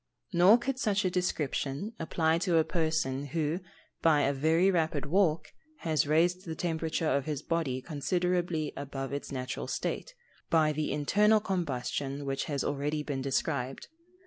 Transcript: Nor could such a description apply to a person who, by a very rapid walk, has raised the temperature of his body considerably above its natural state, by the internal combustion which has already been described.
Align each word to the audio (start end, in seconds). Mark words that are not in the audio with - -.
Nor 0.33 0.57
could 0.57 0.79
such 0.79 1.05
a 1.05 1.11
description 1.11 1.93
apply 1.99 2.39
to 2.39 2.57
a 2.57 2.63
person 2.63 3.25
who, 3.27 3.59
by 4.01 4.21
a 4.21 4.33
very 4.33 4.71
rapid 4.71 5.05
walk, 5.05 5.49
has 5.81 6.07
raised 6.07 6.43
the 6.43 6.55
temperature 6.55 7.07
of 7.07 7.25
his 7.25 7.43
body 7.43 7.83
considerably 7.83 8.73
above 8.75 9.13
its 9.13 9.31
natural 9.31 9.67
state, 9.67 10.15
by 10.49 10.71
the 10.71 10.91
internal 10.91 11.39
combustion 11.39 12.25
which 12.25 12.45
has 12.45 12.63
already 12.63 13.03
been 13.03 13.21
described. 13.21 13.89